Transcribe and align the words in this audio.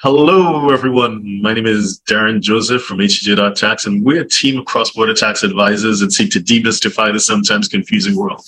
Hello, 0.00 0.68
everyone. 0.70 1.40
My 1.40 1.54
name 1.54 1.66
is 1.66 2.00
Derren 2.08 2.40
Joseph 2.40 2.82
from 2.82 2.98
HTJ.tax, 2.98 3.86
and 3.86 4.04
we're 4.04 4.20
a 4.20 4.28
team 4.28 4.58
of 4.58 4.66
cross-border 4.66 5.14
tax 5.14 5.42
advisors 5.42 6.00
that 6.00 6.12
seek 6.12 6.30
to 6.32 6.40
demystify 6.40 7.12
the 7.12 7.20
sometimes 7.20 7.68
confusing 7.68 8.14
world 8.14 8.44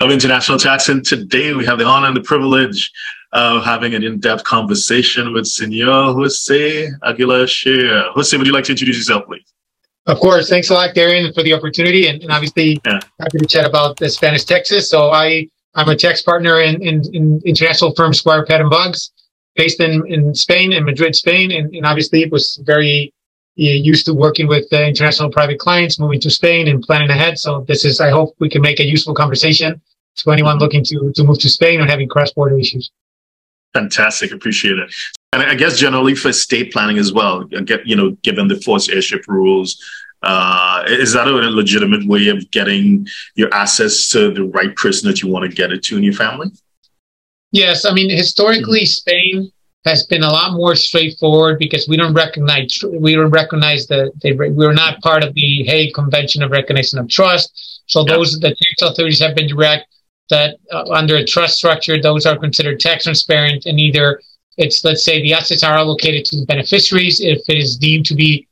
of 0.00 0.10
international 0.10 0.58
tax. 0.58 0.88
And 0.88 1.04
today 1.04 1.52
we 1.52 1.64
have 1.66 1.78
the 1.78 1.84
honor 1.84 2.06
and 2.06 2.16
the 2.16 2.20
privilege 2.20 2.92
of 3.32 3.64
having 3.64 3.94
an 3.94 4.04
in-depth 4.04 4.44
conversation 4.44 5.32
with 5.32 5.46
Senor 5.46 6.14
Jose 6.14 6.88
Aguilar 7.02 7.46
Shea. 7.46 7.88
Jose, 8.14 8.36
would 8.36 8.46
you 8.46 8.52
like 8.52 8.64
to 8.64 8.72
introduce 8.72 8.96
yourself, 8.96 9.26
please? 9.26 9.42
Of 10.06 10.18
course. 10.18 10.48
Thanks 10.48 10.70
a 10.70 10.74
lot, 10.74 10.94
Derren, 10.94 11.34
for 11.34 11.42
the 11.42 11.52
opportunity, 11.52 12.06
and, 12.06 12.22
and 12.22 12.30
obviously 12.30 12.80
yeah. 12.84 13.00
happy 13.20 13.38
to 13.38 13.46
chat 13.46 13.66
about 13.66 13.96
the 13.96 14.08
Spanish 14.08 14.44
taxes. 14.44 14.88
So 14.88 15.10
I 15.10 15.48
I'm 15.74 15.88
a 15.88 15.96
tax 15.96 16.22
partner 16.22 16.60
in, 16.60 16.82
in, 16.82 17.02
in 17.14 17.40
international 17.44 17.94
firm 17.94 18.12
Squire 18.12 18.44
and 18.48 18.70
Boggs, 18.70 19.12
based 19.62 19.80
in, 19.86 19.92
in 20.14 20.22
Spain, 20.34 20.68
in 20.72 20.82
Madrid, 20.90 21.14
Spain, 21.24 21.48
and, 21.56 21.66
and 21.76 21.84
obviously 21.90 22.18
was 22.36 22.46
very 22.72 23.12
used 23.90 24.04
to 24.06 24.14
working 24.14 24.46
with 24.54 24.66
uh, 24.72 24.78
international 24.92 25.30
private 25.38 25.58
clients, 25.58 25.98
moving 25.98 26.20
to 26.26 26.30
Spain 26.30 26.62
and 26.70 26.82
planning 26.82 27.10
ahead. 27.10 27.34
So 27.44 27.50
this 27.70 27.84
is, 27.84 28.00
I 28.00 28.10
hope 28.18 28.28
we 28.38 28.48
can 28.54 28.62
make 28.62 28.80
a 28.80 28.84
useful 28.84 29.14
conversation 29.22 29.70
to 30.20 30.30
anyone 30.30 30.56
looking 30.58 30.82
to, 30.84 31.12
to 31.16 31.24
move 31.24 31.38
to 31.40 31.50
Spain 31.50 31.76
or 31.80 31.86
having 31.86 32.08
cross-border 32.08 32.58
issues. 32.58 32.90
Fantastic. 33.74 34.32
Appreciate 34.32 34.78
it. 34.78 34.88
And 35.32 35.42
I 35.42 35.54
guess 35.54 35.78
generally 35.78 36.14
for 36.14 36.30
estate 36.30 36.72
planning 36.72 36.98
as 36.98 37.12
well, 37.12 37.44
get, 37.44 37.86
you 37.86 37.96
know, 37.96 38.10
given 38.22 38.48
the 38.48 38.58
forced 38.66 38.88
heirship 38.90 39.22
rules, 39.28 39.76
uh, 40.22 40.84
is 40.86 41.12
that 41.12 41.28
a 41.28 41.32
legitimate 41.62 42.04
way 42.06 42.28
of 42.28 42.50
getting 42.50 43.06
your 43.34 43.50
assets 43.54 44.08
to 44.12 44.32
the 44.32 44.44
right 44.58 44.74
person 44.74 45.08
that 45.08 45.20
you 45.20 45.28
want 45.28 45.44
to 45.48 45.54
get 45.60 45.70
it 45.70 45.82
to 45.84 45.98
in 45.98 46.02
your 46.02 46.14
family? 46.14 46.48
Yes. 47.52 47.84
I 47.84 47.92
mean, 47.92 48.10
historically, 48.10 48.84
mm-hmm. 48.84 49.00
Spain 49.02 49.52
has 49.84 50.06
been 50.06 50.22
a 50.22 50.28
lot 50.28 50.52
more 50.52 50.74
straightforward 50.74 51.58
because 51.58 51.88
we 51.88 51.96
don't 51.96 52.12
recognize 52.12 52.82
we 52.98 53.14
don't 53.14 53.30
recognize 53.30 53.86
the 53.86 54.10
they, 54.22 54.32
we're 54.32 54.74
not 54.74 55.00
part 55.00 55.24
of 55.24 55.32
the 55.34 55.64
Hague 55.64 55.94
Convention 55.94 56.42
of 56.42 56.50
Recognition 56.50 56.98
of 56.98 57.08
Trust. 57.08 57.82
So 57.86 58.04
yeah. 58.06 58.14
those 58.14 58.38
the 58.38 58.50
tax 58.50 58.82
authorities 58.82 59.20
have 59.20 59.34
been 59.34 59.48
direct 59.48 59.86
that 60.28 60.58
uh, 60.72 60.84
under 60.90 61.16
a 61.16 61.24
trust 61.24 61.56
structure, 61.56 62.00
those 62.00 62.24
are 62.26 62.38
considered 62.38 62.78
tax 62.78 63.04
transparent, 63.04 63.66
and 63.66 63.80
either 63.80 64.20
it's 64.58 64.84
let's 64.84 65.04
say 65.04 65.22
the 65.22 65.32
assets 65.32 65.64
are 65.64 65.74
allocated 65.74 66.24
to 66.26 66.36
the 66.36 66.46
beneficiaries 66.46 67.20
if 67.20 67.40
it 67.48 67.56
is 67.56 67.76
deemed 67.76 68.06
to 68.06 68.14
be 68.14 68.46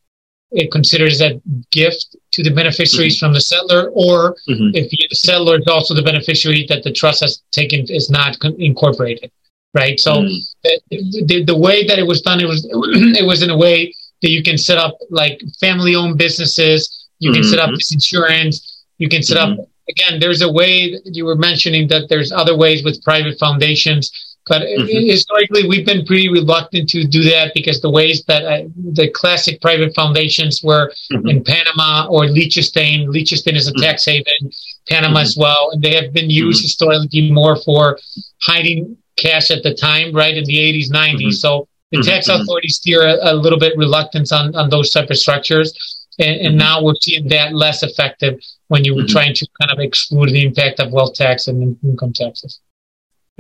it 0.51 0.73
considers 0.73 1.19
that 1.19 1.41
gift 1.71 2.17
to 2.31 2.43
the 2.43 2.51
beneficiaries 2.51 3.17
mm-hmm. 3.17 3.27
from 3.27 3.33
the 3.35 3.39
settlor, 3.39 3.91
or 3.93 4.35
mm-hmm. 4.49 4.71
if 4.75 4.89
the 4.91 4.99
settlor 5.15 5.61
is 5.61 5.67
also 5.67 5.95
the 5.95 6.03
beneficiary 6.03 6.65
that 6.69 6.83
the 6.83 6.93
trust 6.93 7.21
has 7.21 7.43
taken 7.51 7.85
is 7.91 8.09
not 8.09 8.39
con- 8.39 8.57
incorporated, 8.59 9.31
right? 9.75 9.99
So 9.99 10.15
mm-hmm. 10.15 10.69
the, 10.91 11.25
the, 11.27 11.45
the, 11.45 11.57
way 11.57 11.87
that 11.87 11.99
it 11.99 12.07
was 12.07 12.23
done, 12.23 12.41
it 12.41 12.47
was 12.47 12.65
it 12.71 13.27
was 13.27 13.43
in 13.43 13.51
a 13.51 13.57
way 13.57 13.95
that 14.23 14.31
you 14.31 14.43
can 14.43 14.59
set 14.59 14.79
up 14.79 14.97
like 15.11 15.41
family-owned 15.61 16.19
businesses, 16.19 17.09
you 17.19 17.33
can 17.33 17.45
set 17.45 17.59
up 17.59 17.69
mm-hmm. 17.69 17.77
this 17.77 17.93
insurance, 17.93 18.85
you 18.99 19.09
can 19.09 19.23
set 19.23 19.37
up 19.37 19.51
mm-hmm. 19.51 19.63
again. 19.89 20.21
There's 20.21 20.43
a 20.43 20.51
way 20.51 20.93
that 20.93 21.15
you 21.15 21.25
were 21.25 21.37
mentioning 21.37 21.89
that 21.89 22.09
there's 22.09 22.33
other 22.33 22.57
ways 22.57 22.85
with 22.85 23.03
private 23.05 23.39
foundations 23.39 24.11
but 24.49 24.63
mm-hmm. 24.63 25.07
historically, 25.07 25.69
we've 25.69 25.87
been 25.87 26.05
pretty 26.07 26.29
reluctant 26.29 26.89
to 26.91 27.05
do 27.05 27.23
that 27.25 27.53
because 27.55 27.81
the 27.81 27.91
ways 27.91 28.25
that 28.25 28.47
I, 28.47 28.67
the 28.95 29.11
classic 29.11 29.61
private 29.61 29.95
foundations 29.95 30.63
were 30.63 30.93
mm-hmm. 31.13 31.29
in 31.29 31.45
Panama 31.45 32.09
or 32.09 32.27
Liechtenstein. 32.27 33.11
Liechtenstein 33.11 33.57
is 33.57 33.69
a 33.69 33.73
mm-hmm. 33.73 33.83
tax 33.83 34.07
haven, 34.07 34.51
Panama 34.89 35.21
as 35.21 35.33
mm-hmm. 35.33 35.43
well, 35.43 35.71
and 35.73 35.83
they 35.83 35.95
have 35.95 36.13
been 36.13 36.31
used 36.31 36.61
mm-hmm. 36.61 36.65
historically 36.65 37.31
more 37.31 37.57
for 37.57 37.99
hiding 38.43 38.97
cash 39.19 39.51
at 39.51 39.63
the 39.63 39.75
time, 39.75 40.13
right 40.13 40.37
in 40.37 40.45
the 40.45 40.57
80s, 40.57 40.91
90s. 40.91 41.15
Mm-hmm. 41.15 41.31
So 41.31 41.69
the 41.91 41.99
mm-hmm. 41.99 42.09
tax 42.09 42.29
mm-hmm. 42.29 42.43
authorities 42.43 42.77
steer 42.77 43.03
a, 43.03 43.33
a, 43.33 43.35
little 43.35 43.59
bit 43.59 43.77
reluctance 43.77 44.33
on, 44.33 44.55
on 44.55 44.71
those 44.71 44.91
type 44.91 45.11
of 45.11 45.19
structures. 45.19 46.07
And, 46.19 46.41
and 46.41 46.59
now 46.59 46.83
we're 46.83 46.95
seeing 47.01 47.29
that 47.29 47.55
less 47.55 47.83
effective 47.83 48.41
when 48.69 48.85
you 48.85 48.95
were 48.95 49.05
trying 49.05 49.35
to 49.35 49.47
kind 49.61 49.71
of 49.73 49.79
exclude 49.79 50.31
the 50.31 50.45
impact 50.45 50.81
of 50.81 50.93
wealth 50.93 51.15
tax 51.15 51.49
and 51.49 51.77
income 51.83 52.13
taxes. 52.13 52.61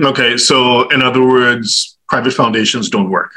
Okay, 0.01 0.37
so 0.37 0.89
in 0.89 1.03
other 1.03 1.27
words, 1.27 1.99
private 2.09 2.33
foundations 2.33 2.89
don't 2.89 3.11
work. 3.11 3.33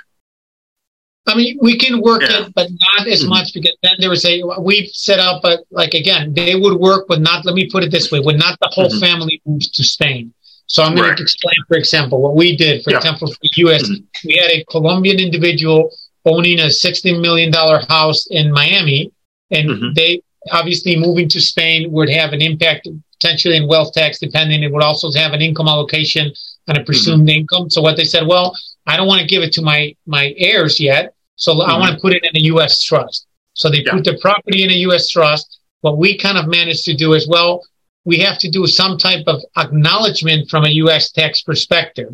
I 1.28 1.36
mean, 1.36 1.58
we 1.62 1.78
can 1.78 2.02
work 2.02 2.22
yeah. 2.22 2.46
it, 2.46 2.54
but 2.56 2.68
not 2.70 3.08
as 3.08 3.22
mm-hmm. 3.22 3.30
much 3.30 3.54
because 3.54 3.76
then 3.84 3.94
they 4.00 4.08
would 4.08 4.20
say 4.20 4.44
we've 4.60 4.90
set 4.90 5.20
up, 5.20 5.42
but 5.42 5.62
like 5.70 5.94
again, 5.94 6.34
they 6.34 6.56
would 6.56 6.80
work, 6.80 7.06
but 7.08 7.22
not. 7.22 7.46
Let 7.46 7.56
me 7.56 7.70
put 7.70 7.84
it 7.84 7.92
this 7.92 8.12
way: 8.12 8.20
when 8.20 8.38
not 8.38 8.58
the 8.60 8.70
whole 8.72 8.90
mm-hmm. 8.90 9.00
family 9.00 9.42
moves 9.46 9.70
to 9.72 9.84
Spain. 9.84 10.34
So 10.72 10.84
I'm 10.84 10.96
going 10.96 11.10
right. 11.10 11.18
to 11.18 11.24
explain, 11.24 11.56
for 11.68 11.76
example, 11.76 12.22
what 12.22 12.34
we 12.34 12.56
did. 12.56 12.82
For 12.82 12.92
yeah. 12.92 12.98
example, 12.98 13.28
for 13.28 13.38
the 13.42 13.50
U.S., 13.58 13.84
mm-hmm. 13.84 14.06
we 14.26 14.38
had 14.38 14.52
a 14.52 14.64
Colombian 14.70 15.20
individual 15.20 15.92
owning 16.24 16.60
a 16.60 16.68
$16 16.68 17.22
million 17.22 17.52
house 17.52 18.26
in 18.28 18.54
Miami, 18.54 19.12
and 19.50 19.70
mm-hmm. 19.70 19.94
they 19.98 20.22
obviously 20.54 20.96
moving 20.96 21.28
to 21.28 21.42
Spain 21.42 21.92
would 21.92 22.10
have 22.10 22.32
an 22.32 22.42
impact 22.42 22.88
potentially 23.20 23.58
in 23.58 23.68
wealth 23.68 23.92
tax, 23.92 24.18
depending. 24.18 24.64
It 24.64 24.72
would 24.72 24.82
also 24.82 25.12
have 25.12 25.34
an 25.34 25.42
income 25.42 25.68
allocation 25.68 26.32
and 26.70 26.78
a 26.78 26.86
presumed 26.86 27.28
mm-hmm. 27.28 27.40
income. 27.40 27.70
So 27.70 27.82
what 27.82 27.98
they 27.98 28.06
said, 28.06 28.26
well, 28.26 28.56
I 28.88 28.96
don't 28.96 29.08
want 29.08 29.20
to 29.20 29.28
give 29.28 29.44
it 29.44 29.52
to 29.54 29.62
my 29.62 29.94
my 30.06 30.34
heirs 30.38 30.80
yet, 30.80 31.14
so 31.36 31.52
mm-hmm. 31.52 31.70
I 31.70 31.78
want 31.80 31.96
to 31.96 32.00
put 32.00 32.14
it 32.14 32.24
in 32.24 32.38
a 32.38 32.46
U.S. 32.46 32.82
trust. 32.82 33.28
So 33.56 33.70
they 33.70 33.84
yeah. 33.84 33.92
put 33.92 34.06
the 34.06 34.18
property 34.22 34.64
in 34.64 34.72
a 34.72 34.80
U.S. 34.88 35.10
trust. 35.10 35.60
What 35.82 35.98
we 35.98 36.18
kind 36.18 36.38
of 36.38 36.48
managed 36.48 36.86
to 36.86 36.96
do 36.96 37.12
is, 37.14 37.28
well, 37.28 37.62
we 38.06 38.18
have 38.20 38.38
to 38.40 38.50
do 38.50 38.66
some 38.68 38.98
type 38.98 39.24
of 39.28 39.42
acknowledgement 39.58 40.50
from 40.50 40.66
a 40.66 40.70
U.S. 40.70 41.12
tax 41.12 41.42
perspective 41.42 42.10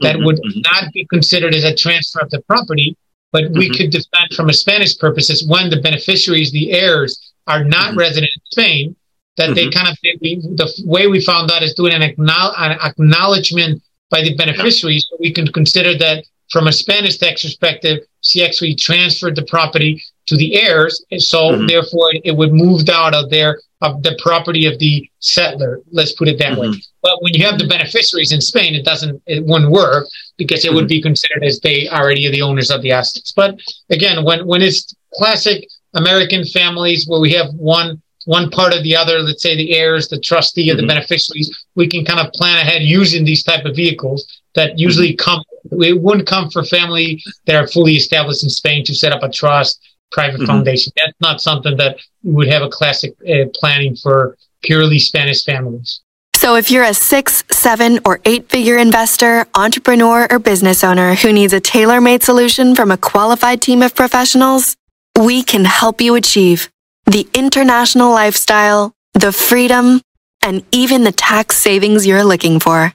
that 0.00 0.16
mm-hmm. 0.16 0.24
would 0.24 0.36
mm-hmm. 0.36 0.60
not 0.60 0.92
be 0.92 1.06
considered 1.06 1.54
as 1.54 1.64
a 1.64 1.74
transfer 1.74 2.20
of 2.20 2.30
the 2.30 2.40
property, 2.42 2.96
but 3.32 3.50
we 3.50 3.68
mm-hmm. 3.68 3.74
could 3.74 3.90
defend 3.90 4.34
from 4.34 4.48
a 4.48 4.52
Spanish 4.52 4.98
purposes 4.98 5.46
when 5.46 5.70
the 5.70 5.80
beneficiaries, 5.80 6.52
the 6.52 6.72
heirs, 6.72 7.32
are 7.46 7.64
not 7.64 7.90
mm-hmm. 7.90 7.98
resident 7.98 8.30
in 8.34 8.42
Spain 8.50 8.96
that 9.36 9.50
mm-hmm. 9.50 9.54
they 9.54 9.70
kind 9.70 9.88
of 9.88 9.96
the 10.02 10.82
way 10.86 11.06
we 11.06 11.20
found 11.20 11.50
out 11.50 11.62
is 11.62 11.74
doing 11.74 11.92
an, 11.92 12.02
acknowledgement 12.02 13.82
by 14.10 14.22
the 14.22 14.34
beneficiary, 14.36 15.00
so 15.00 15.16
we 15.18 15.32
can 15.32 15.46
consider 15.48 15.96
that 15.98 16.24
from 16.50 16.68
a 16.68 16.72
Spanish 16.72 17.18
tax 17.18 17.42
perspective, 17.42 17.98
she 18.22 18.44
actually 18.44 18.74
transferred 18.74 19.34
the 19.36 19.44
property 19.44 20.02
to 20.26 20.36
the 20.36 20.54
heirs, 20.60 21.04
and 21.10 21.22
so 21.22 21.50
mm-hmm. 21.50 21.66
therefore 21.66 22.10
it 22.24 22.36
would 22.36 22.52
moved 22.52 22.88
out 22.88 23.14
of 23.14 23.30
their 23.30 23.60
of 23.82 24.02
the 24.02 24.18
property 24.22 24.66
of 24.66 24.78
the 24.78 25.08
settlor. 25.20 25.82
Let's 25.90 26.12
put 26.12 26.28
it 26.28 26.38
that 26.38 26.52
mm-hmm. 26.52 26.72
way. 26.72 26.82
But 27.02 27.22
when 27.22 27.34
you 27.34 27.44
have 27.44 27.58
the 27.58 27.66
beneficiaries 27.66 28.32
in 28.32 28.40
Spain, 28.40 28.74
it 28.74 28.84
doesn't 28.84 29.22
it 29.26 29.44
wouldn't 29.44 29.70
work 29.70 30.06
because 30.36 30.64
it 30.64 30.68
mm-hmm. 30.68 30.76
would 30.76 30.88
be 30.88 31.02
considered 31.02 31.44
as 31.44 31.60
they 31.60 31.88
already 31.88 32.26
are 32.26 32.32
the 32.32 32.42
owners 32.42 32.70
of 32.70 32.82
the 32.82 32.92
assets. 32.92 33.32
But 33.32 33.58
again, 33.90 34.24
when 34.24 34.46
when 34.46 34.62
it's 34.62 34.94
classic 35.14 35.66
American 35.94 36.44
families 36.44 37.06
where 37.06 37.20
we 37.20 37.32
have 37.32 37.48
one 37.54 38.00
one 38.24 38.50
part 38.50 38.74
or 38.74 38.82
the 38.82 38.96
other, 38.96 39.20
let's 39.20 39.42
say 39.42 39.56
the 39.56 39.76
heirs, 39.76 40.08
the 40.08 40.18
trustee, 40.18 40.70
or 40.70 40.74
the 40.74 40.82
mm-hmm. 40.82 40.88
beneficiaries, 40.88 41.64
we 41.76 41.86
can 41.86 42.04
kind 42.04 42.20
of 42.20 42.32
plan 42.32 42.58
ahead 42.58 42.82
using 42.82 43.24
these 43.24 43.42
type 43.42 43.64
of 43.64 43.76
vehicles 43.76 44.26
that 44.54 44.78
usually 44.78 45.14
mm-hmm. 45.14 45.24
come. 45.24 45.42
It 45.82 46.00
wouldn't 46.00 46.28
come 46.28 46.50
for 46.50 46.64
family 46.64 47.22
that 47.46 47.56
are 47.56 47.66
fully 47.66 47.94
established 47.94 48.42
in 48.42 48.50
Spain 48.50 48.84
to 48.84 48.94
set 48.94 49.12
up 49.12 49.22
a 49.22 49.28
trust, 49.28 49.80
private 50.12 50.38
mm-hmm. 50.38 50.46
foundation. 50.46 50.92
That's 50.96 51.20
not 51.20 51.40
something 51.40 51.76
that 51.76 51.98
would 52.22 52.48
have 52.48 52.62
a 52.62 52.68
classic 52.68 53.14
uh, 53.28 53.48
planning 53.54 53.96
for 53.96 54.36
purely 54.62 54.98
Spanish 54.98 55.44
families. 55.44 56.00
So, 56.34 56.54
if 56.54 56.70
you're 56.70 56.84
a 56.84 56.94
six, 56.94 57.42
seven, 57.50 57.98
or 58.04 58.20
eight 58.24 58.48
figure 58.50 58.76
investor, 58.76 59.46
entrepreneur, 59.54 60.26
or 60.30 60.38
business 60.38 60.84
owner 60.84 61.14
who 61.14 61.32
needs 61.32 61.52
a 61.52 61.60
tailor 61.60 62.00
made 62.00 62.22
solution 62.22 62.74
from 62.74 62.90
a 62.90 62.98
qualified 62.98 63.62
team 63.62 63.82
of 63.82 63.94
professionals, 63.94 64.76
we 65.18 65.42
can 65.42 65.64
help 65.64 66.00
you 66.00 66.14
achieve 66.14 66.68
the 67.06 67.26
international 67.32 68.10
lifestyle, 68.10 68.92
the 69.14 69.32
freedom, 69.32 70.02
and 70.42 70.62
even 70.72 71.04
the 71.04 71.12
tax 71.12 71.56
savings 71.56 72.06
you're 72.06 72.24
looking 72.24 72.60
for. 72.60 72.92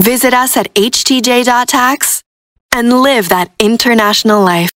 Visit 0.00 0.32
us 0.32 0.56
at 0.56 0.72
htj.tax 0.74 2.22
and 2.72 3.02
live 3.02 3.28
that 3.28 3.50
international 3.58 4.42
life. 4.42 4.70